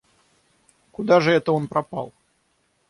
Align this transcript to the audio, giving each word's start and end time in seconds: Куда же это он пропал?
Куда 0.91 1.19
же 1.19 1.31
это 1.31 1.51
он 1.51 1.67
пропал? 1.67 2.11